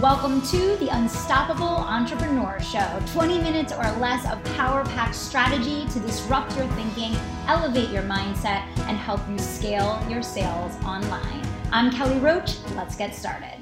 [0.00, 6.00] Welcome to the Unstoppable Entrepreneur Show 20 minutes or less of power packed strategy to
[6.00, 7.14] disrupt your thinking,
[7.46, 11.46] elevate your mindset, and help you scale your sales online.
[11.72, 12.56] I'm Kelly Roach.
[12.74, 13.61] Let's get started.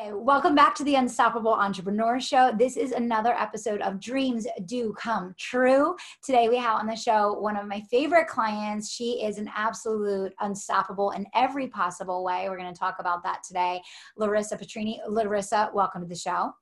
[0.00, 2.52] Okay, welcome back to the Unstoppable Entrepreneur Show.
[2.56, 5.94] This is another episode of Dreams Do Come True.
[6.24, 8.90] Today we have on the show one of my favorite clients.
[8.90, 12.48] She is an absolute unstoppable in every possible way.
[12.48, 13.82] We're going to talk about that today.
[14.18, 14.98] Larisa Petrini.
[15.06, 16.52] Larisa, welcome to the show.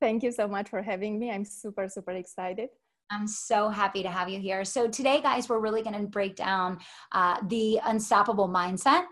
[0.00, 1.30] Thank you so much for having me.
[1.30, 2.70] I'm super, super excited.
[3.10, 4.64] I'm so happy to have you here.
[4.64, 6.78] So, today, guys, we're really going to break down
[7.12, 9.04] uh, the unstoppable mindset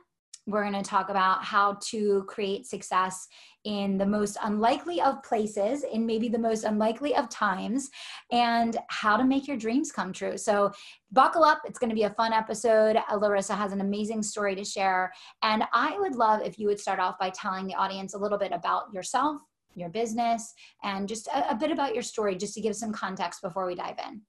[0.46, 3.26] we're going to talk about how to create success
[3.66, 7.90] in the most unlikely of places, in maybe the most unlikely of times,
[8.30, 10.38] and how to make your dreams come true.
[10.38, 10.72] So,
[11.10, 11.60] buckle up.
[11.64, 12.96] It's going to be a fun episode.
[12.96, 15.12] Uh, Larisa has an amazing story to share.
[15.42, 18.38] And I would love if you would start off by telling the audience a little
[18.38, 19.40] bit about yourself,
[19.74, 23.42] your business, and just a, a bit about your story, just to give some context
[23.42, 24.22] before we dive in.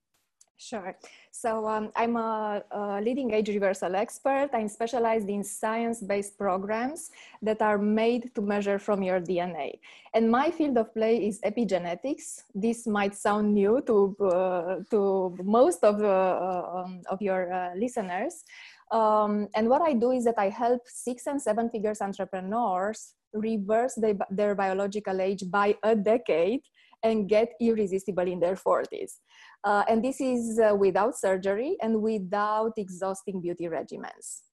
[0.59, 0.97] Sure.
[1.29, 4.49] So um, I'm a, a, leading age reversal expert.
[4.53, 7.11] I'm specialized in science-based programs
[7.43, 9.79] that are made to measure from your DNA.
[10.15, 12.41] And my field of play is epigenetics.
[12.55, 18.43] This might sound new to, uh, to most of, uh, um, of your uh, listeners.
[18.89, 23.93] Um, and what I do is that I help six and seven figures entrepreneurs reverse
[23.93, 26.61] they, their biological age by a decade
[27.03, 29.19] and get irresistible in their 40s.
[29.63, 34.46] Uh, and this is uh, without surgery and without exhausting beauty regimens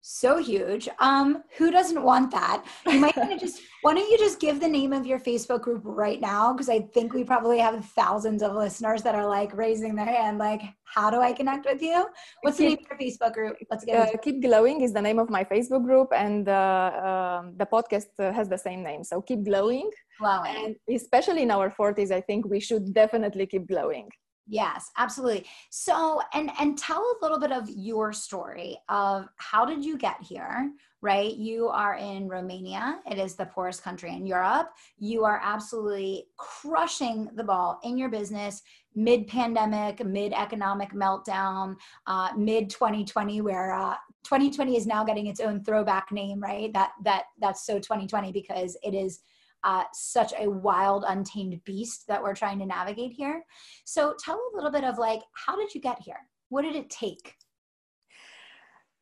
[0.00, 0.88] so huge.
[0.98, 2.64] Um, who doesn't want that?
[2.86, 5.62] You might want to just why don't you just give the name of your Facebook
[5.62, 6.52] group right now?
[6.52, 10.38] Because I think we probably have thousands of listeners that are like raising their hand,
[10.38, 12.06] like, how do I connect with you?
[12.42, 13.56] What's the name of your Facebook group?
[13.70, 17.54] Let's get uh, Keep Glowing is the name of my Facebook group, and uh, um,
[17.56, 19.04] the podcast uh, has the same name.
[19.04, 19.90] So keep glowing.
[20.18, 20.56] Glowing.
[20.56, 24.08] And especially in our 40s, I think we should definitely keep glowing.
[24.50, 25.44] Yes, absolutely.
[25.68, 30.16] So, and and tell a little bit of your story of how did you get
[30.22, 30.70] here,
[31.02, 31.34] right?
[31.36, 33.00] You are in Romania.
[33.10, 34.70] It is the poorest country in Europe.
[34.98, 38.62] You are absolutely crushing the ball in your business
[38.94, 41.76] mid pandemic, mid economic meltdown,
[42.06, 46.72] uh, mid 2020, where uh, 2020 is now getting its own throwback name, right?
[46.72, 49.20] That that that's so 2020 because it is
[49.64, 53.42] uh, such a wild, untamed beast that we're trying to navigate here.
[53.84, 56.20] So tell a little bit of like, how did you get here?
[56.48, 57.34] What did it take?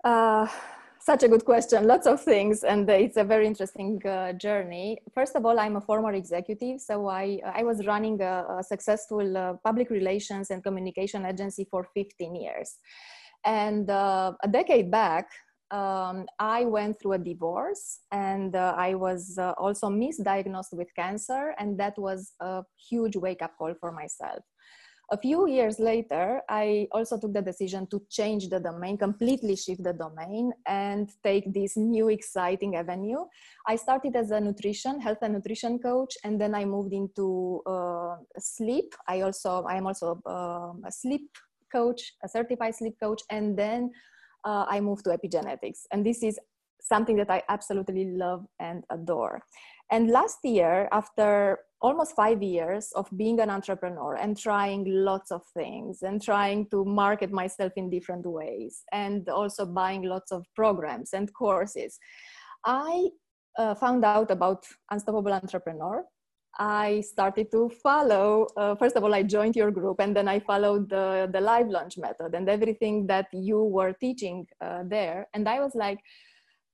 [0.04, 0.46] Uh,
[1.00, 1.86] such a good question.
[1.86, 4.98] Lots of things, and it's a very interesting uh, journey.
[5.14, 9.36] First of all, I'm a former executive, so I I was running a, a successful
[9.36, 12.78] uh, public relations and communication agency for 15 years,
[13.44, 15.26] and uh, a decade back,
[15.70, 21.54] um, I went through a divorce and uh, I was uh, also misdiagnosed with cancer,
[21.58, 24.42] and that was a huge wake up call for myself.
[25.12, 29.84] A few years later, I also took the decision to change the domain, completely shift
[29.84, 33.24] the domain, and take this new exciting avenue.
[33.68, 38.16] I started as a nutrition, health and nutrition coach, and then I moved into uh,
[38.38, 38.94] sleep.
[39.06, 41.30] I also, I am also um, a sleep
[41.70, 43.92] coach, a certified sleep coach, and then
[44.46, 45.80] uh, I moved to epigenetics.
[45.92, 46.38] And this is
[46.80, 49.42] something that I absolutely love and adore.
[49.90, 55.42] And last year, after almost five years of being an entrepreneur and trying lots of
[55.52, 61.12] things and trying to market myself in different ways and also buying lots of programs
[61.12, 61.98] and courses,
[62.64, 63.08] I
[63.58, 66.04] uh, found out about Unstoppable Entrepreneur
[66.58, 68.46] I started to follow.
[68.56, 71.68] Uh, first of all, I joined your group, and then I followed the the live
[71.68, 75.28] launch method and everything that you were teaching uh, there.
[75.34, 75.98] And I was like,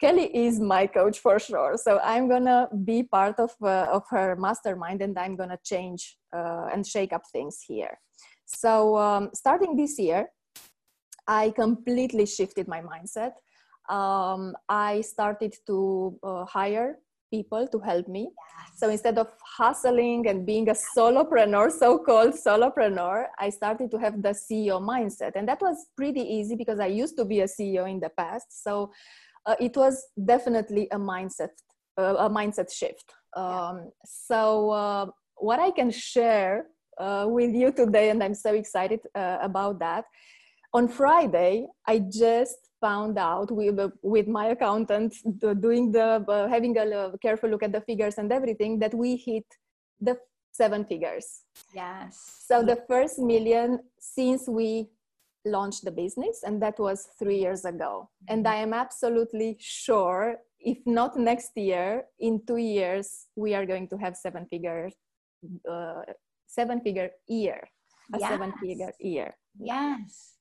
[0.01, 1.77] Kelly is my coach for sure.
[1.77, 6.69] So I'm gonna be part of uh, of her mastermind, and I'm gonna change uh,
[6.73, 7.99] and shake up things here.
[8.47, 10.29] So um, starting this year,
[11.27, 13.33] I completely shifted my mindset.
[13.89, 16.99] Um, I started to uh, hire
[17.33, 18.25] people to help me.
[18.31, 18.79] Yes.
[18.81, 24.35] So instead of hustling and being a solopreneur, so-called solopreneur, I started to have the
[24.45, 25.33] CEO mindset.
[25.37, 28.49] And that was pretty easy because I used to be a CEO in the past.
[28.65, 28.93] So
[29.47, 29.95] uh, it was
[30.33, 31.55] definitely a mindset,
[31.99, 33.09] uh, a mindset shift.
[33.37, 35.07] Um, so uh,
[35.37, 36.67] what I can share
[36.99, 40.05] uh, with you today, and I'm so excited uh, about that.
[40.75, 42.57] On Friday, I just
[42.87, 45.15] found out with, with my accountant
[45.61, 49.47] doing the uh, having a careful look at the figures and everything that we hit
[50.01, 50.17] the
[50.53, 51.27] seven figures
[51.75, 54.89] yes so the first million since we
[55.45, 60.79] launched the business and that was three years ago and i am absolutely sure if
[60.87, 64.91] not next year, in two years, we are going to have seven figure,
[65.71, 66.03] uh,
[66.47, 67.69] seven figure year,
[68.15, 68.31] a yes.
[68.31, 69.35] seven figure year.
[69.59, 70.32] Yes.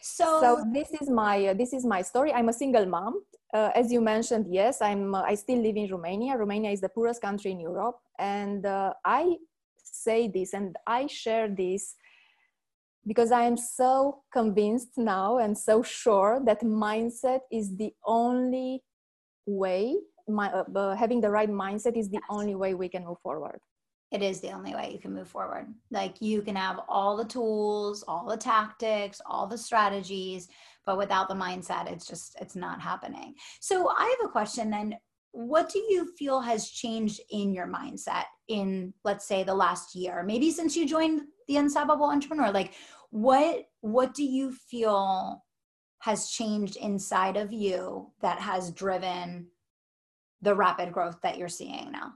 [0.00, 2.32] So, so this is my uh, this is my story.
[2.32, 3.22] I'm a single mom.
[3.52, 5.14] Uh, as you mentioned, yes, I'm.
[5.14, 6.36] Uh, I still live in Romania.
[6.36, 9.36] Romania is the poorest country in Europe, and uh, I
[9.82, 11.94] say this and I share this
[13.06, 18.82] because I am so convinced now and so sure that mindset is the only
[19.46, 19.96] way.
[20.28, 23.60] My, uh, having the right mindset is the only way we can move forward
[24.10, 25.66] it is the only way you can move forward.
[25.90, 30.48] Like you can have all the tools, all the tactics, all the strategies,
[30.86, 33.34] but without the mindset, it's just, it's not happening.
[33.60, 34.96] So I have a question then.
[35.32, 40.22] What do you feel has changed in your mindset in, let's say, the last year?
[40.22, 42.72] Maybe since you joined the Unstoppable Entrepreneur, like
[43.10, 45.44] what what do you feel
[46.00, 49.48] has changed inside of you that has driven
[50.40, 52.14] the rapid growth that you're seeing now?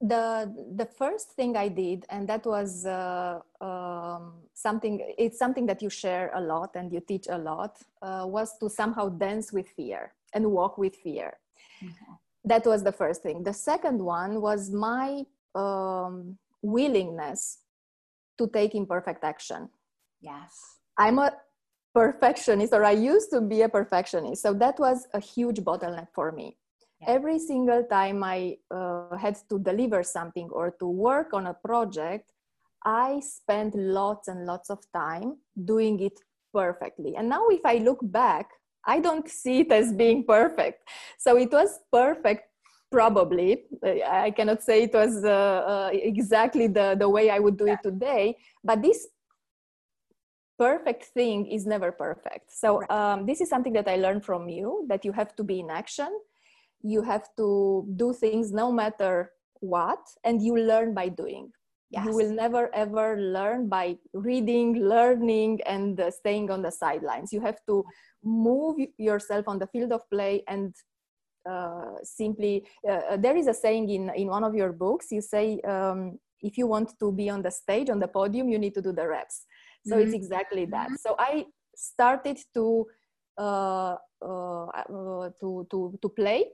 [0.00, 5.82] The the first thing i did and that was uh, um, something it's something that
[5.82, 9.68] you share a lot and you teach a lot uh, was to somehow dance with
[9.68, 11.38] fear and walk with fear.
[11.82, 11.94] Okay.
[12.44, 13.42] that was the first thing.
[13.42, 15.24] The second one was my
[15.54, 17.58] um, willingness
[18.38, 19.68] to take imperfect action.
[20.20, 20.78] Yes.
[20.96, 21.32] I'm a
[21.92, 26.30] perfectionist or i used to be a perfectionist so that was a huge bottleneck for
[26.30, 26.56] me
[27.06, 32.32] every single time i uh, had to deliver something or to work on a project
[32.84, 36.18] i spent lots and lots of time doing it
[36.52, 37.16] perfectly.
[37.16, 38.50] And now if i look back
[38.84, 40.88] i don't see it as being perfect.
[41.18, 42.44] So it was perfect
[42.90, 43.66] probably.
[43.84, 47.78] I cannot say it was uh, uh, exactly the, the way i would do it
[47.82, 49.06] today but this
[50.58, 52.52] perfect thing is never perfect.
[52.52, 55.60] So um, this is something that i learned from you that you have to be
[55.60, 56.10] in action
[56.82, 61.50] you have to do things no matter what and you learn by doing
[61.90, 62.04] yes.
[62.06, 67.40] you will never ever learn by reading learning and uh, staying on the sidelines you
[67.40, 67.84] have to
[68.24, 70.74] move yourself on the field of play and
[71.48, 75.20] uh, simply uh, uh, there is a saying in in one of your books you
[75.20, 78.74] say um, if you want to be on the stage on the podium you need
[78.74, 79.44] to do the reps
[79.86, 80.04] so mm-hmm.
[80.04, 80.96] it's exactly that mm-hmm.
[80.96, 81.44] so i
[81.74, 82.86] started to
[83.38, 86.44] uh, uh, to to to play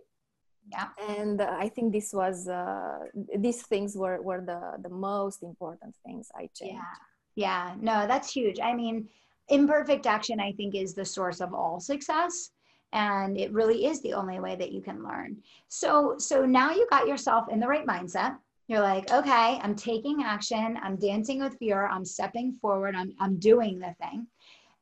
[0.71, 0.89] yeah.
[1.09, 2.99] And uh, i think this was uh,
[3.39, 6.75] these things were were the the most important things i changed.
[6.75, 7.75] Yeah yeah.
[7.81, 8.59] No that's huge.
[8.61, 9.09] I mean
[9.49, 12.51] imperfect action i think is the source of all success
[12.93, 15.37] and it really is the only way that you can learn.
[15.69, 18.37] So so now you got yourself in the right mindset.
[18.67, 20.77] You're like okay i'm taking action.
[20.83, 21.87] I'm dancing with fear.
[21.87, 22.97] I'm stepping forward.
[22.97, 24.27] I'm, I'm doing the thing.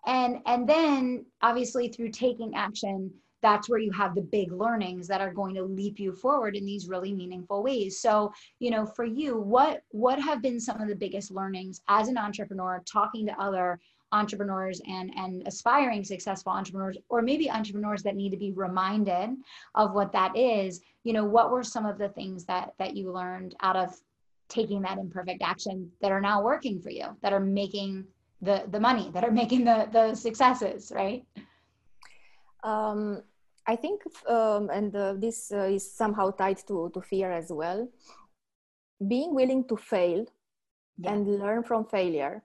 [0.07, 3.13] And and then obviously through taking action
[3.45, 6.65] that's where you have the big learnings that are going to leap you forward in
[6.65, 8.01] these really meaningful ways.
[8.01, 12.09] So you know for you what what have been some of the biggest learnings as
[12.09, 13.79] an entrepreneur talking to other
[14.13, 19.31] entrepreneurs and and aspiring successful entrepreneurs or maybe entrepreneurs that need to be reminded
[19.75, 20.81] of what that is?
[21.03, 23.95] You know what were some of the things that that you learned out of
[24.49, 28.07] taking that imperfect action that are now working for you that are making
[28.41, 31.25] the the money that are making the the successes right?
[32.63, 33.23] Um
[33.67, 37.89] I think, um, and uh, this uh, is somehow tied to, to fear as well.
[39.07, 40.27] Being willing to fail
[40.99, 41.13] yeah.
[41.13, 42.43] and learn from failure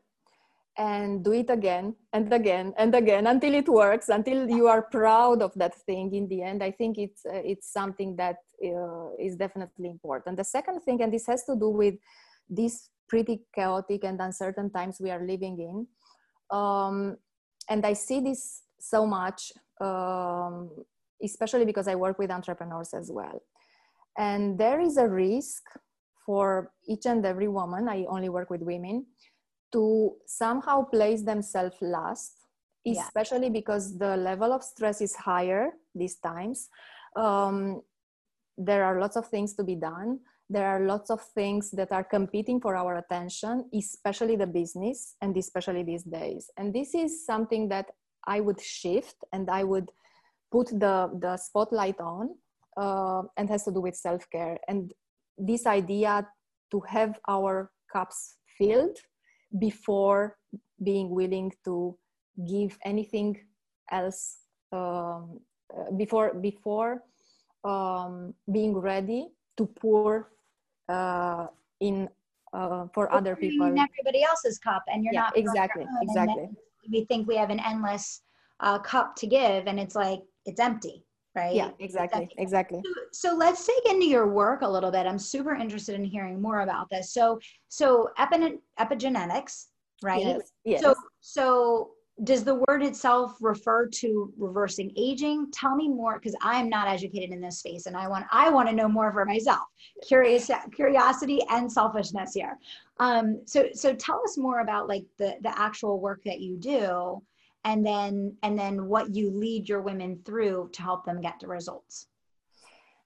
[0.77, 5.41] and do it again and again and again until it works, until you are proud
[5.41, 6.63] of that thing in the end.
[6.63, 10.37] I think it's, uh, it's something that uh, is definitely important.
[10.37, 11.95] The second thing, and this has to do with
[12.49, 16.57] these pretty chaotic and uncertain times we are living in.
[16.57, 17.17] Um,
[17.69, 20.69] and I see this so much um,
[21.23, 23.41] especially because I work with entrepreneurs as well.
[24.17, 25.63] And there is a risk
[26.25, 29.05] for each and every woman, I only work with women,
[29.71, 32.33] to somehow place themselves last,
[32.85, 33.53] especially yeah.
[33.53, 36.69] because the level of stress is higher these times.
[37.15, 37.81] Um,
[38.57, 40.19] there are lots of things to be done.
[40.49, 45.37] There are lots of things that are competing for our attention, especially the business and
[45.37, 46.49] especially these days.
[46.57, 47.87] And this is something that
[48.27, 49.89] I would shift and I would
[50.51, 52.35] put the the spotlight on
[52.77, 54.57] uh, and has to do with self-care.
[54.67, 54.91] And
[55.37, 56.27] this idea
[56.71, 58.97] to have our cups filled
[59.57, 60.37] before
[60.83, 61.97] being willing to
[62.47, 63.37] give anything
[63.91, 64.37] else
[64.71, 65.39] um,
[65.75, 67.03] uh, before before
[67.63, 69.27] um, being ready
[69.57, 70.31] to pour
[70.87, 71.47] uh,
[71.79, 72.07] in
[72.53, 73.67] uh, for other people.
[73.67, 76.49] in everybody else's cup and you're yeah, not exactly exactly.
[76.91, 78.21] we think we have an endless
[78.61, 81.55] uh, cup to give and it's like it's empty right?
[81.55, 82.81] Yeah, exactly, exactly.
[82.83, 85.05] So, so, let's dig into your work a little bit.
[85.05, 87.13] I'm super interested in hearing more about this.
[87.13, 89.65] So, so epigenetics,
[90.01, 90.21] right?
[90.21, 90.51] Yes.
[90.65, 90.81] yes.
[90.81, 91.91] So, so
[92.23, 97.31] does the word itself refer to reversing aging tell me more because i'm not educated
[97.31, 99.61] in this space and i want i want to know more for myself
[100.05, 102.57] curious curiosity and selfishness here
[102.99, 107.21] um, so so tell us more about like the the actual work that you do
[107.65, 111.47] and then and then what you lead your women through to help them get the
[111.47, 112.07] results.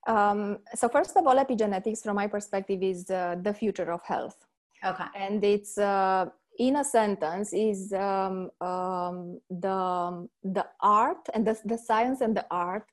[0.05, 4.36] Um, so first of all epigenetics from my perspective is uh, the future of health.
[4.83, 5.05] Okay.
[5.15, 6.25] And it's uh,
[6.60, 12.45] in a sentence is um, um, the, the art and the, the science and the
[12.51, 12.86] art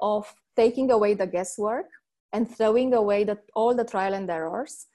[0.00, 1.86] of taking away the guesswork
[2.32, 4.86] and throwing away the, all the trial and errors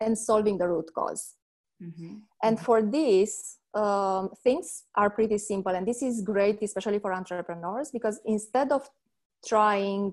[0.00, 1.34] and solving the root because
[1.82, 2.16] mm-hmm.
[2.42, 5.74] And for this, um, things are pretty simple.
[5.74, 8.88] And this is great, especially for entrepreneurs, because instead of
[9.46, 10.12] trying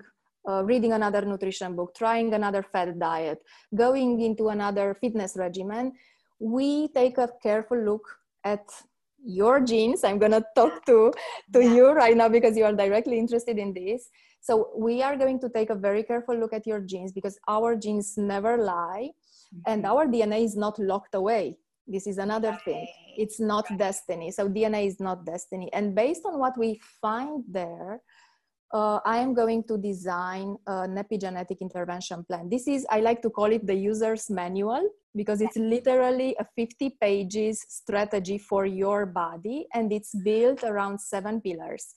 [0.49, 3.39] uh, reading another nutrition book, trying another fat diet,
[3.75, 5.93] going into another fitness regimen,
[6.39, 8.03] we take a careful look
[8.43, 8.63] at
[9.23, 11.13] your genes i'm going to talk to
[11.53, 11.73] to yeah.
[11.75, 14.09] you right now because you are directly interested in this
[14.41, 17.75] so we are going to take a very careful look at your genes because our
[17.75, 19.09] genes never lie
[19.53, 19.71] mm-hmm.
[19.71, 21.55] and our dna is not locked away
[21.87, 22.61] this is another right.
[22.63, 23.79] thing it's not right.
[23.79, 28.01] destiny so dna is not destiny and based on what we find there
[28.73, 32.49] uh, I am going to design an epigenetic intervention plan.
[32.49, 36.97] This is, I like to call it the user's manual because it's literally a 50
[37.01, 41.93] pages strategy for your body and it's built around seven pillars.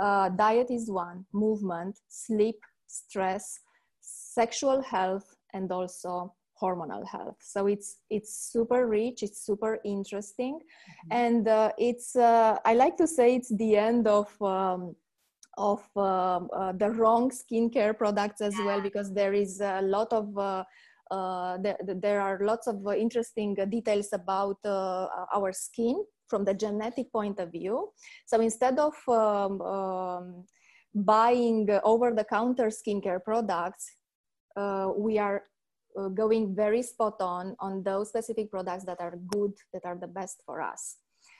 [0.00, 3.58] Uh, diet is one, movement, sleep, stress,
[4.00, 5.24] sexual health,
[5.54, 7.38] and also hormonal health.
[7.40, 11.18] So it's it's super rich, it's super interesting, mm-hmm.
[11.22, 14.28] and uh, it's uh, I like to say it's the end of.
[14.40, 14.82] Um,
[15.58, 20.26] of um, uh, the wrong skincare products as well because there is a lot of
[20.38, 20.64] uh,
[21.12, 26.42] uh, there, there are lots of uh, interesting uh, details about uh, our skin from
[26.42, 27.90] the genetic point of view.
[28.24, 30.44] So instead of um, um,
[30.94, 33.92] buying over-the-counter skincare products,
[34.96, 35.42] we are
[36.14, 40.42] going very spot on on those specific products that are good, that are the best
[40.46, 40.96] for us.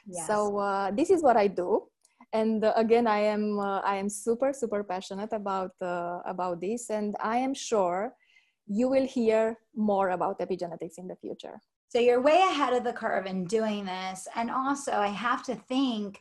[0.06, 0.26] Yes.
[0.26, 1.88] So this is what I do
[2.32, 6.90] and uh, again i am uh, i am super super passionate about uh, about this
[6.90, 8.14] and i am sure
[8.66, 12.92] you will hear more about epigenetics in the future so you're way ahead of the
[12.92, 16.20] curve in doing this and also i have to think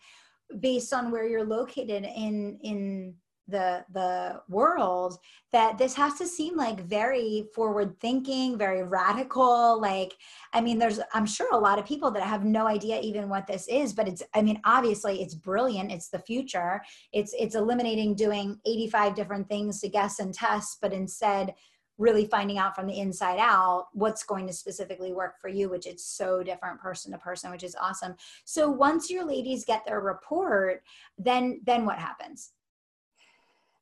[0.60, 3.14] based on where you're located in in
[3.48, 5.18] the the world
[5.52, 10.16] that this has to seem like very forward thinking very radical like
[10.54, 13.48] i mean there's i'm sure a lot of people that have no idea even what
[13.48, 16.82] this is but it's i mean obviously it's brilliant it's the future
[17.14, 21.54] it's it's eliminating doing 85 different things to guess and test but instead
[22.02, 25.86] really finding out from the inside out what's going to specifically work for you which
[25.86, 28.16] is so different person to person which is awesome.
[28.44, 30.82] So once your ladies get their report
[31.18, 32.54] then then what happens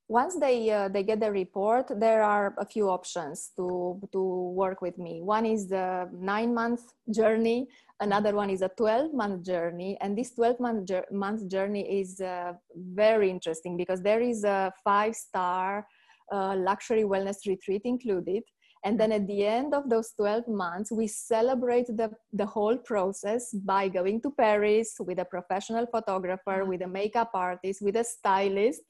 [0.10, 4.22] once they uh, they get the report there are a few options to to
[4.62, 5.22] work with me.
[5.22, 6.82] One is the nine month
[7.13, 12.22] journey another one is a 12 month journey and this 12 month, month journey is
[12.22, 15.86] uh, very interesting because there is a five star
[16.32, 18.44] uh, luxury wellness retreat included
[18.83, 23.53] and then at the end of those 12 months, we celebrate the, the whole process
[23.53, 26.69] by going to Paris with a professional photographer, mm-hmm.
[26.69, 28.81] with a makeup artist, with a stylist.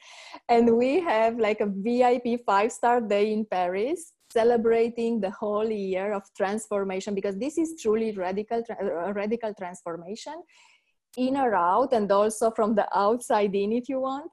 [0.47, 6.13] And we have like a VIP five star day in Paris celebrating the whole year
[6.13, 8.61] of transformation because this is truly radical,
[9.13, 10.35] radical transformation
[11.17, 14.29] in or out and also from the outside in if you want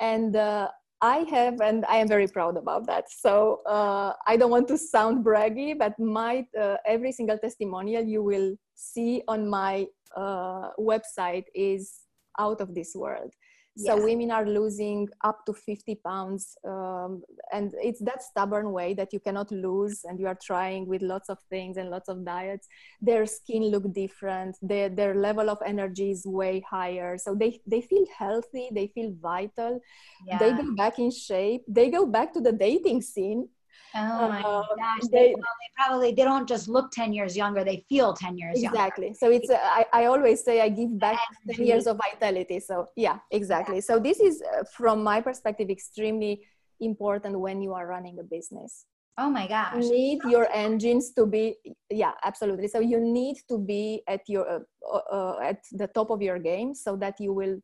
[0.00, 0.68] and uh,
[1.00, 3.10] I have, and I am very proud about that.
[3.10, 8.22] So uh, I don't want to sound braggy, but my uh, every single testimonial you
[8.22, 9.86] will see on my
[10.16, 12.00] uh, website is
[12.38, 13.32] out of this world
[13.78, 14.04] so yes.
[14.04, 19.20] women are losing up to 50 pounds um, and it's that stubborn way that you
[19.20, 22.66] cannot lose and you are trying with lots of things and lots of diets.
[23.00, 24.56] Their skin look different.
[24.62, 27.18] Their, their level of energy is way higher.
[27.18, 28.68] So they, they feel healthy.
[28.72, 29.80] They feel vital.
[30.26, 30.38] Yeah.
[30.38, 31.62] they go back in shape.
[31.68, 33.48] They go back to the dating scene
[33.94, 35.08] Oh my uh, gosh!
[35.10, 35.34] They, they,
[35.76, 38.76] probably they don't just look ten years younger; they feel ten years younger.
[38.76, 39.06] exactly.
[39.06, 39.18] Younger.
[39.18, 41.18] So it's uh, I, I always say I give back
[41.50, 42.60] ten years of vitality.
[42.60, 43.76] So yeah, exactly.
[43.76, 43.82] Yeah.
[43.82, 46.42] So this is uh, from my perspective extremely
[46.80, 48.86] important when you are running a business.
[49.16, 49.74] Oh my gosh!
[49.74, 51.56] You need your engines to be
[51.90, 52.68] yeah, absolutely.
[52.68, 56.74] So you need to be at your uh, uh, at the top of your game
[56.74, 57.58] so that you will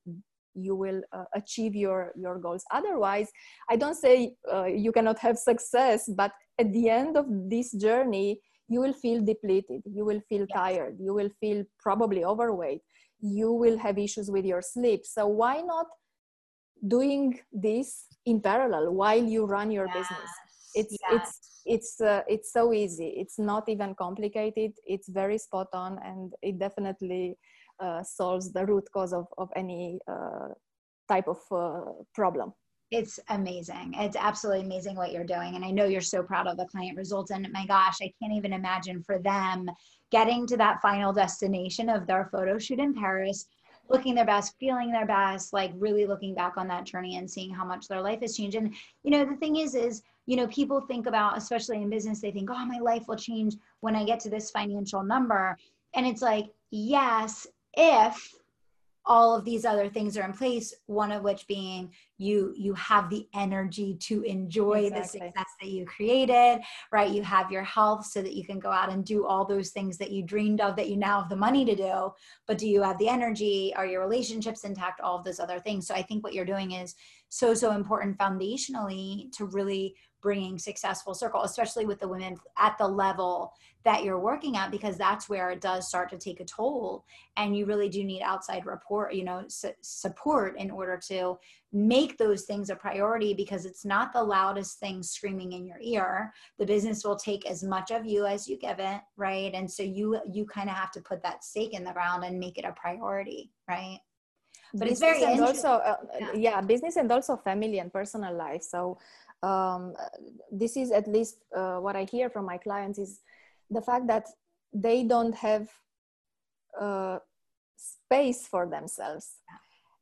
[0.54, 3.30] you will uh, achieve your your goals otherwise
[3.70, 8.40] i don't say uh, you cannot have success but at the end of this journey
[8.68, 10.54] you will feel depleted you will feel yes.
[10.54, 12.80] tired you will feel probably overweight
[13.20, 15.87] you will have issues with your sleep so why not
[16.88, 19.96] doing this in parallel while you run your yes.
[19.96, 20.30] business
[20.75, 21.12] it's yes.
[21.12, 26.32] it's it's uh, it's so easy it's not even complicated it's very spot on and
[26.42, 27.37] it definitely
[28.02, 30.49] solves the root cause of, of any uh,
[31.09, 32.52] type of uh, problem
[32.90, 36.57] it's amazing it's absolutely amazing what you're doing and i know you're so proud of
[36.57, 39.69] the client results and my gosh i can't even imagine for them
[40.11, 43.47] getting to that final destination of their photo shoot in paris
[43.88, 47.52] looking their best, feeling their best, like really looking back on that journey and seeing
[47.52, 48.57] how much their life has changed.
[48.57, 52.21] And, you know, the thing is, is, you know, people think about, especially in business,
[52.21, 55.57] they think, oh, my life will change when I get to this financial number.
[55.95, 58.35] And it's like, yes, if
[59.07, 63.11] all of these other things are in place one of which being you you have
[63.11, 65.21] the energy to enjoy exactly.
[65.21, 66.61] the success that you created
[66.93, 67.11] right?
[67.11, 69.99] You have your health so that you can go out and do all those things
[69.99, 72.11] that you dreamed of that you now have the money to do.
[72.47, 73.73] But do you have the energy?
[73.76, 75.00] Are your relationships intact?
[75.00, 75.87] All of those other things.
[75.87, 76.95] So i think what you're doing is
[77.28, 82.88] so so important foundationally to really bringing successful circle especially with the women at the
[82.88, 83.52] level
[83.85, 87.04] that you're working at because that's where it does start to take a toll.
[87.37, 91.38] And you really do need outside report you know su- support in order to
[91.73, 96.33] make those things a priority because it's not the loudest thing screaming in your ear.
[96.59, 99.52] The business will take as much of you as you give it right?
[99.54, 102.40] And so you you kind of have to put that stake in the ground and
[102.40, 103.99] make it a priority right?
[104.73, 106.33] But business it's very and also uh, yeah.
[106.35, 106.61] yeah.
[106.61, 108.62] business and also family and personal life.
[108.62, 108.99] So
[109.44, 109.94] um,
[110.50, 113.20] this is at least uh, what I hear from my clients is
[113.70, 114.26] the fact that
[114.72, 115.68] they don't have
[116.80, 117.18] uh,
[117.76, 119.26] space for themselves.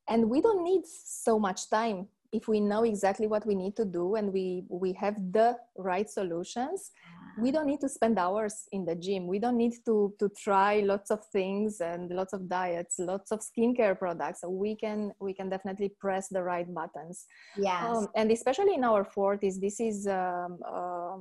[0.09, 3.85] And we don't need so much time if we know exactly what we need to
[3.85, 6.91] do and we we have the right solutions
[7.39, 9.27] we don't need to spend hours in the gym.
[9.27, 13.41] We don't need to to try lots of things and lots of diets lots of
[13.41, 14.41] skincare products.
[14.47, 17.27] We can we can definitely press the right buttons.
[17.57, 17.85] Yes.
[17.85, 21.17] Um, and especially in our 40s this is um, uh,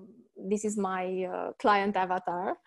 [0.50, 2.58] this is my uh, client avatar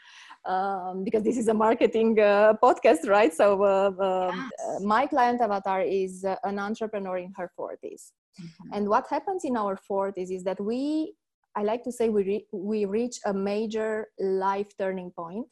[0.44, 3.32] um, because this is a marketing uh, podcast right?
[3.32, 4.82] So uh, um, yes.
[4.82, 8.72] my client avatar is uh, an entrepreneur in her 40s mm-hmm.
[8.72, 11.14] and what happens in our 40s is that we
[11.56, 15.46] I like to say we, re- we reach a major life turning point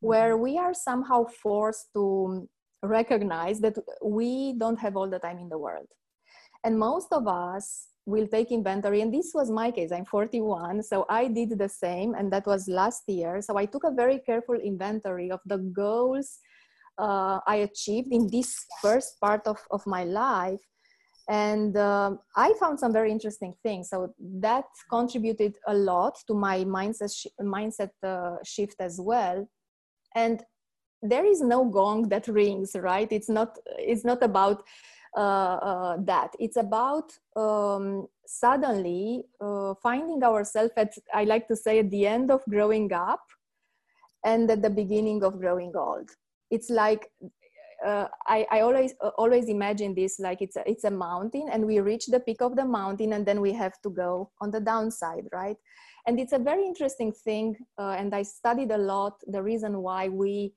[0.00, 0.42] where mm-hmm.
[0.42, 2.48] we are somehow forced to
[2.82, 5.86] recognize that we don't have all the time in the world.
[6.64, 9.00] And most of us will take inventory.
[9.00, 9.92] And this was my case.
[9.92, 10.82] I'm 41.
[10.82, 12.14] So I did the same.
[12.14, 13.40] And that was last year.
[13.40, 16.38] So I took a very careful inventory of the goals
[16.98, 20.60] uh, I achieved in this first part of, of my life
[21.28, 23.90] and um, i found some very interesting things.
[23.90, 29.48] So that contributed a lot to my mindset sh- mindset uh, shift as well.
[30.14, 30.42] And
[31.02, 33.10] there is no gong that rings right?
[33.10, 34.62] It's not it's not about
[35.16, 36.30] uh, uh, that.
[36.38, 42.30] It's about um, suddenly uh, finding ourselves at i like to say at the end
[42.30, 43.20] of growing up
[44.24, 46.10] and at the beginning of growing old.
[46.50, 47.10] It's like
[47.84, 51.66] uh, I, I always uh, always imagine this like it's a, it's a mountain and
[51.66, 54.60] we reach the peak of the mountain and then we have to go on the
[54.60, 55.56] downside right?
[56.06, 60.08] And it's a very interesting thing uh, and i studied a lot the reason why
[60.08, 60.52] we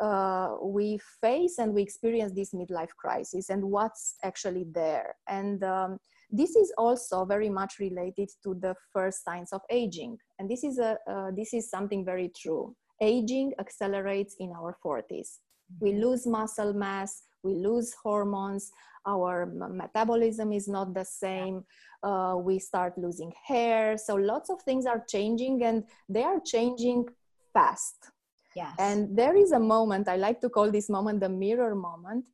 [0.00, 5.14] uh, we face and we experience this midlife crisis and what's actually there.
[5.28, 5.98] And um,
[6.30, 10.16] this is also very much related to the first signs of aging.
[10.38, 12.74] And this is a uh, this is something very true.
[13.02, 15.38] Aging accelerates in our 40s
[15.78, 18.72] we lose muscle mass we lose hormones
[19.06, 21.64] our metabolism is not the same
[22.02, 23.96] uh, we start losing hair.
[23.98, 27.06] So lots of things are changing and they are changing
[27.52, 28.10] fast.
[28.56, 28.74] Yes.
[28.80, 32.24] and there is a moment i like to call this moment the mirror moment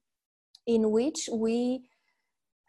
[0.66, 1.82] in which we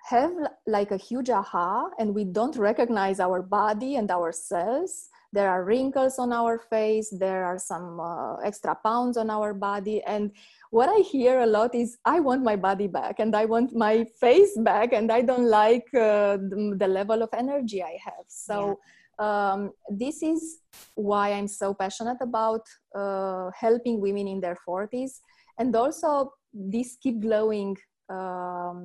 [0.10, 0.34] have
[0.68, 6.18] like a huge aha and we don't recognize our body and ourselves there are wrinkles
[6.18, 10.32] on our face there are some uh, extra pounds on our body and
[10.72, 14.04] what i hear a lot is i want my body back and i want my
[14.20, 16.38] face back and i don't like uh,
[16.82, 19.26] the, level of energy i have so yeah.
[19.26, 19.72] um,
[20.04, 20.62] this is
[20.96, 25.20] why i'm so passionate about uh, helping women in their 40s
[25.60, 27.76] and also this keep glowing
[28.10, 28.80] um,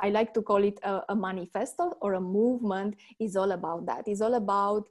[0.00, 4.06] i like to call it a, a manifesto or a movement is all about that
[4.06, 4.88] is all about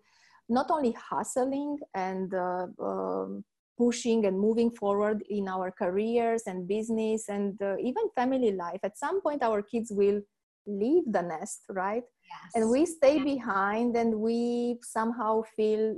[0.53, 3.43] not only hustling and uh, um,
[3.77, 8.97] pushing and moving forward in our careers and business and uh, even family life at
[8.97, 10.21] some point our kids will
[10.67, 12.51] leave the nest right yes.
[12.55, 13.23] and we stay yeah.
[13.23, 15.97] behind and we somehow feel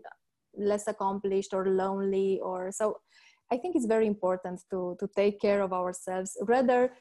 [0.58, 2.98] less accomplished or lonely or so
[3.52, 6.92] i think it's very important to to take care of ourselves rather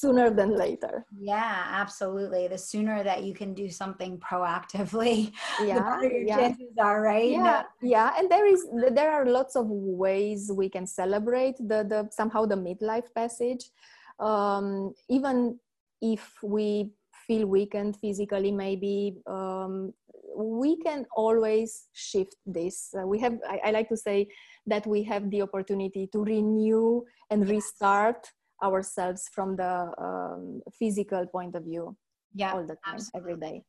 [0.00, 1.04] sooner than later.
[1.18, 2.48] Yeah absolutely.
[2.48, 6.36] The sooner that you can do something proactively yeah yeah.
[6.36, 7.30] chances are right?
[7.30, 7.88] Yeah no.
[7.88, 12.46] yeah and there is there are lots of ways we can celebrate the the somehow
[12.46, 13.70] the midlife passage.
[14.18, 15.58] Um, even
[16.00, 16.92] if we
[17.26, 19.92] feel weakened physically maybe um,
[20.36, 22.94] we can always shift this.
[22.98, 24.28] Uh, we have I, I, like to say
[24.66, 28.30] that we have the opportunity to renew and restart
[28.62, 31.96] ourselves from the um, physical point of view
[32.34, 33.32] yeah all the time absolutely.
[33.32, 33.64] every day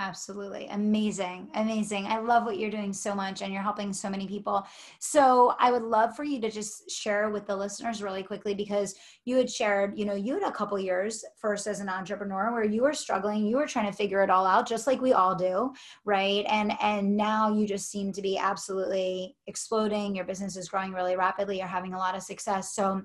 [0.00, 0.66] Absolutely.
[0.72, 1.50] Amazing.
[1.54, 2.06] Amazing.
[2.06, 4.66] I love what you're doing so much and you're helping so many people.
[4.98, 8.96] So, I would love for you to just share with the listeners really quickly because
[9.24, 12.64] you had shared, you know, you had a couple years first as an entrepreneur where
[12.64, 15.36] you were struggling, you were trying to figure it all out just like we all
[15.36, 15.72] do,
[16.04, 16.44] right?
[16.48, 20.16] And and now you just seem to be absolutely exploding.
[20.16, 21.58] Your business is growing really rapidly.
[21.58, 22.74] You're having a lot of success.
[22.74, 23.02] So,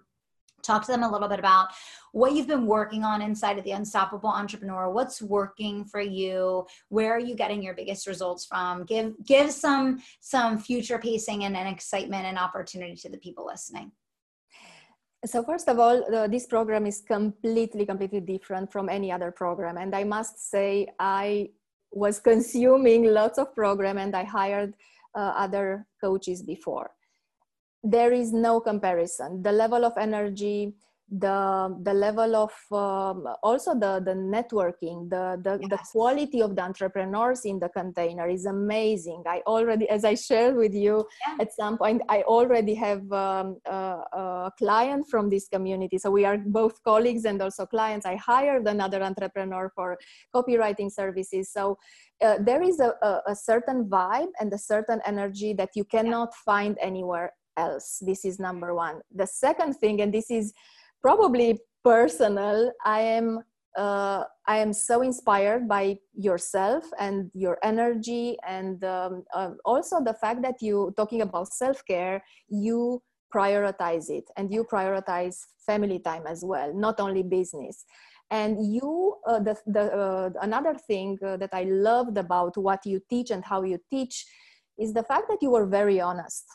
[0.62, 1.70] talk to them a little bit about
[2.12, 4.90] what you've been working on inside of the unstoppable entrepreneur.
[4.90, 6.66] What's working for you?
[6.90, 8.86] Where are you getting your biggest results from?
[8.86, 13.92] Give give some some future pacing and, and excitement and opportunity to the people listening.
[15.26, 19.78] So first of all this program is completely completely different from any other program.
[19.78, 21.50] And i must say i
[21.92, 24.76] was consuming lots of program and i hired
[25.16, 26.92] uh, other coaches before
[27.84, 30.74] there is no comparison the level of energy
[31.12, 35.70] the the level of um, also the the networking the the, yes.
[35.70, 40.56] the quality of the entrepreneurs in the container is amazing i already as i shared
[40.56, 41.38] with you yeah.
[41.42, 46.26] at some point i already have um, a, a, client from this community so we
[46.26, 49.98] are both colleagues and also clients i hired another entrepreneur for
[50.36, 51.76] copywriting services so
[52.22, 56.30] uh, there is a, a, a, certain vibe and a certain energy that you cannot
[56.32, 56.42] yeah.
[56.46, 57.88] find anywhere else.
[58.10, 58.96] This is number one.
[59.22, 60.54] The second thing, and this is
[61.02, 61.50] probably
[61.84, 63.28] personal, I am
[63.78, 70.16] uh, I am so inspired by yourself and your energy, and um, uh, also the
[70.16, 73.02] fact that you talking about self care, you
[73.34, 77.86] prioritize it, and you prioritize family time as well, not only business.
[78.32, 83.02] And you, uh, the, the uh, another thing uh, that I loved about what you
[83.10, 84.26] teach and how you teach
[84.78, 86.46] is the fact that you were very honest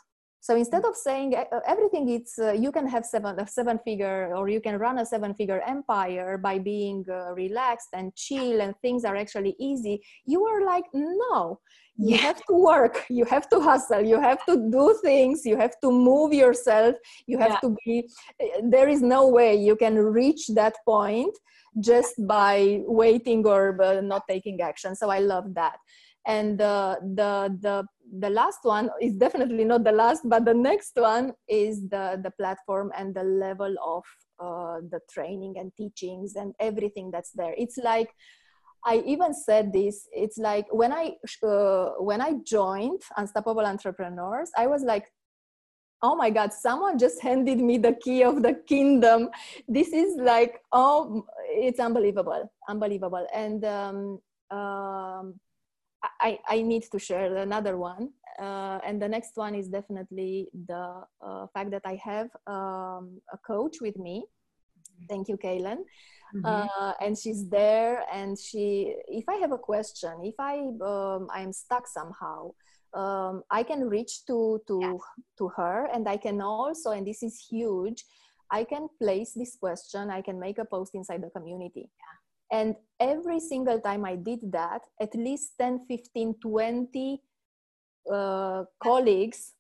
[0.45, 4.37] so instead of saying uh, everything, it's uh, you can have seven a seven figure
[4.37, 8.75] or you can run a seven figure empire by being uh, relaxed and chill and
[8.83, 10.03] things are actually easy.
[10.27, 11.61] You are like, no,
[11.97, 15.81] you have to work, you have to hustle, you have to do things, you have
[15.83, 16.95] to move yourself,
[17.27, 17.61] you have yeah.
[17.61, 18.07] to be.
[18.39, 21.35] Uh, there is no way you can reach that point
[21.81, 24.95] just by waiting or uh, not taking action.
[24.95, 25.79] So I love that
[26.27, 27.85] and the the the
[28.19, 32.31] the last one is definitely not the last but the next one is the the
[32.33, 34.05] platform and the level of
[34.41, 37.55] uh, the training and teachings and everything that's there.
[37.57, 38.11] It's like
[38.87, 41.11] i even said this it's like when i
[41.43, 45.11] uh, when i joined unstoppable entrepreneurs i was like
[46.05, 49.31] oh my god someone just handed me the key of the kingdom.
[49.67, 53.27] This is like oh it's unbelievable unbelievable.
[53.35, 54.19] And um,
[54.51, 55.41] um,
[56.21, 58.11] I, I need to share another one.
[58.41, 63.39] Uh, and the next one is definitely the uh, fact that I have um, a
[63.47, 64.25] coach with me.
[65.09, 65.79] Thank you, Kaylin.
[66.35, 66.45] Mm-hmm.
[66.45, 71.53] Uh, and she's there, and she, if I have a question, if I um, I'm
[71.53, 72.51] stuck somehow,
[72.93, 75.01] um, I can reach to to yes.
[75.39, 78.03] to her, and I can also, and this is huge,
[78.51, 80.11] I can place this question.
[80.11, 81.87] I can make a post inside the community.
[81.87, 82.24] Yeah
[82.55, 87.21] and every single time I did that, at least 10, 15, 20
[88.13, 89.55] uh, colleagues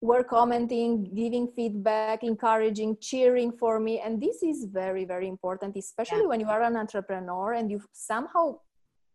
[0.00, 3.98] were commenting, giving feedback, encouraging, cheering for me.
[3.98, 6.30] And this is very, very important, especially yeah.
[6.32, 8.60] when you are an entrepreneur and you somehow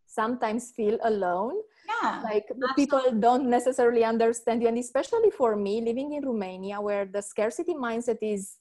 [0.05, 1.55] sometimes feel alone.
[1.87, 2.75] Yeah, like absolutely.
[2.75, 4.67] people don't necessarily understand you.
[4.67, 8.57] And especially for me, living in Romania, where the scarcity mindset is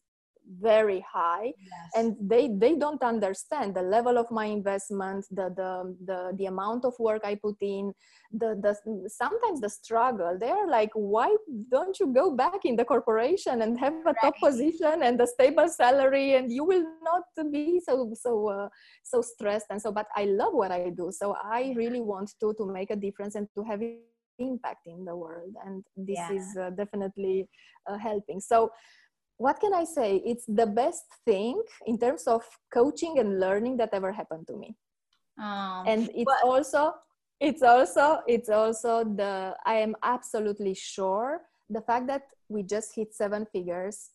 [0.61, 1.91] very high yes.
[1.95, 6.85] and they they don't understand the level of my investment the, the the the amount
[6.85, 7.93] of work i put in
[8.33, 11.35] the the sometimes the struggle they're like why
[11.71, 14.17] don't you go back in the corporation and have a right.
[14.23, 18.69] top position and a stable salary and you will not be so so uh,
[19.03, 22.53] so stressed and so but i love what i do so i really want to
[22.55, 23.81] to make a difference and to have
[24.39, 26.33] impact in the world and this Yeah.
[26.33, 27.49] is uh, definitely
[27.89, 28.71] uh, helping so
[29.39, 30.23] what can i say?
[30.25, 32.43] It's the best thing in terms of
[32.73, 34.77] coaching and learning that ever happened to me.
[35.43, 36.95] Um, and it's also
[37.41, 43.13] it's also it's also the i am absolutely sure the fact that we just hit
[43.13, 44.11] seven figures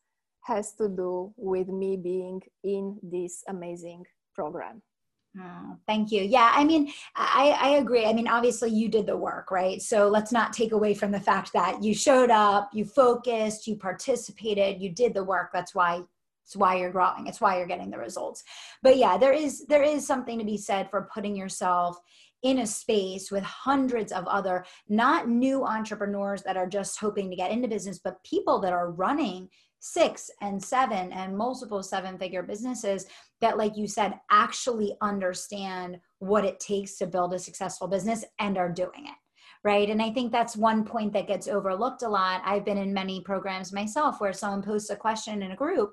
[0.46, 4.82] has to do with me being in this amazing program
[5.38, 6.24] Oh, thank you.
[6.24, 8.06] Yeah, I mean, I, I agree.
[8.06, 9.80] I mean, obviously, you did the work, right?
[9.82, 13.76] So let's not take away from the fact that you showed up, you focused, you
[13.76, 15.52] participated, you did the work.
[15.54, 16.02] That's why
[16.44, 17.28] it's why you're growing.
[17.28, 18.44] It's why you're getting the results.
[18.82, 22.00] But yeah, there is there is something to be said for putting yourself
[22.42, 27.36] in a space with hundreds of other not new entrepreneurs that are just hoping to
[27.36, 29.48] get into business, but people that are running
[29.80, 33.06] six and seven and multiple seven figure businesses
[33.42, 38.58] that like you said actually understand what it takes to build a successful business and
[38.58, 39.16] are doing it
[39.64, 39.90] right?
[39.90, 42.42] And i think that's one point that gets overlooked a lot.
[42.46, 45.92] I've been in many programs myself where someone posts a question in a group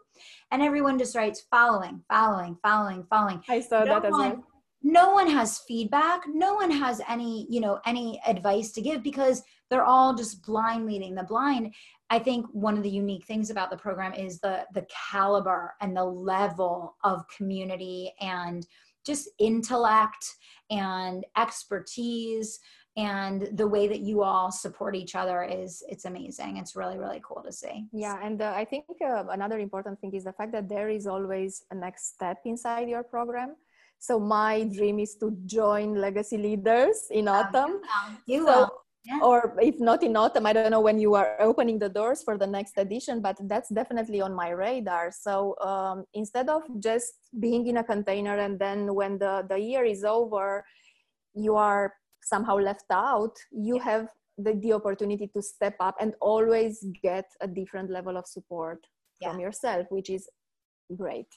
[0.51, 3.43] and everyone just writes following following following following.
[3.49, 4.45] I saw no that as well.
[4.83, 6.23] no one has feedback.
[6.29, 10.87] No one has any you know any advice to give because they're all just blind
[10.87, 11.75] leading the blind
[12.11, 15.97] i think one of the unique things about the program is the the caliber and
[15.97, 18.67] the level of community and
[19.05, 20.25] just intellect
[20.71, 22.59] and expertise
[22.97, 26.57] and the way that you all support each other is it's amazing.
[26.57, 27.77] It's really really cool to see.
[27.93, 31.07] Yeah and uh, i think uh, another important thing is the fact that there is
[31.07, 33.51] always a next step inside your program.
[33.99, 37.81] So my dream is to join legacy leaders in autumn.
[38.27, 38.71] you So- will
[39.07, 39.21] Yeah.
[39.23, 42.37] or if not in autumn i don't know when you are opening the doors for
[42.37, 45.13] the next edition but that's definitely on my radar.
[45.13, 49.85] So um, instead of just being in a container and then when the, the year
[49.85, 50.65] is over
[51.35, 56.85] you are somehow left out you have the, the opportunity to step up and always
[57.03, 58.81] get a different level of support
[59.23, 60.29] from yourself which is
[60.97, 61.29] great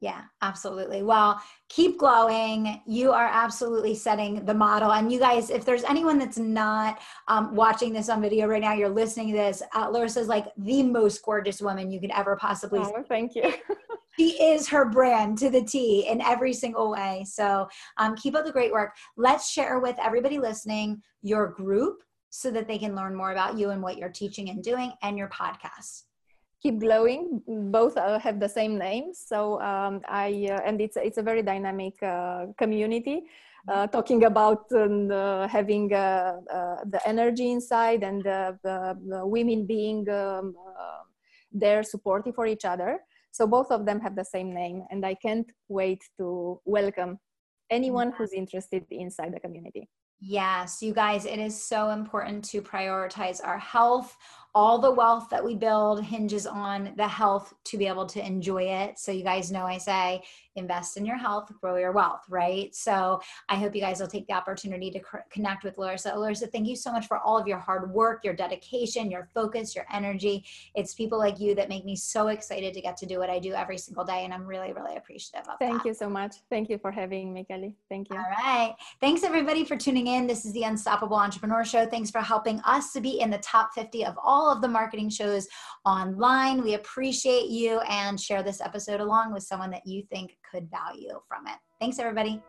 [0.00, 1.02] Yeah, absolutely.
[1.02, 2.82] Well, keep glowing.
[2.86, 4.92] You are absolutely setting the model.
[4.92, 8.74] And you guys, if there's anyone that's not um, watching this on video right now,
[8.74, 12.36] you're listening to this, uh, Larisa is like the most gorgeous woman you could ever
[12.36, 12.92] possibly see.
[12.94, 13.54] oh, thank you
[14.18, 17.24] She is her brand to the T in every single way.
[17.28, 18.92] So um, keep up the great work.
[19.16, 23.70] Let's share with everybody listening your group so that they can learn more about you
[23.70, 26.04] and what you're teaching and doing and your podcast.
[26.66, 27.22] Keep glowing.
[27.78, 29.04] Both uh, have the same name.
[29.12, 33.18] So um, i uh, and it's it's a very dynamic uh, community
[33.72, 39.66] uh, talking about um, uh, having uh, uh, the energy inside and the, the women
[39.66, 40.54] being um,
[41.52, 43.00] there supportive for each other.
[43.32, 46.26] So both of them have the same name and i can't wait to
[46.64, 47.18] welcome
[47.78, 49.88] anyone who's interested inside the community.
[50.20, 54.16] Yes, you guys, it is so important to prioritize our health.
[54.56, 58.62] All the wealth that we build hinges on the health to be able to enjoy
[58.62, 58.98] it.
[58.98, 60.22] So, you guys know I say
[60.56, 62.74] invest in your health, grow your wealth, right?
[62.74, 66.16] So, I hope you guys will take the opportunity to connect with Larisa.
[66.16, 69.76] Larisa, thank you so much for all of your hard work, your dedication, your focus,
[69.76, 70.44] your energy.
[70.74, 73.38] It's people like you that make me so excited to get to do what I
[73.38, 74.24] do every single day.
[74.24, 75.58] And I'm really, really appreciative of that.
[75.58, 75.88] thank that.
[75.88, 78.74] you so much thank you for having me kelly thank you All right.
[79.00, 80.26] Thanks everybody for tuning in.
[80.26, 81.86] This is the Unstoppable Entrepreneur Show.
[81.86, 84.16] Thanks for helping us to be in the top 50 of
[84.46, 85.48] all of the marketing shows
[85.84, 86.62] online.
[86.62, 91.20] We appreciate you and share this episode along with someone that you think could value
[91.28, 91.56] from it.
[91.80, 92.40] Thanks everybody.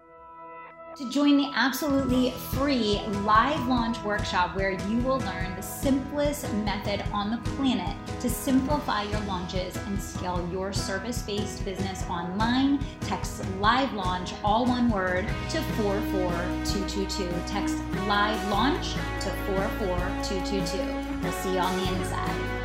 [0.98, 7.04] To join the absolutely free live launch workshop where you will learn the simplest method
[7.14, 13.44] on the planet to simplify your launches and scale your service based business online, text
[13.60, 17.30] live launch, all one word, to 44222.
[17.46, 21.07] Text live launch to 44222.
[21.22, 22.57] We'll see you on the inside.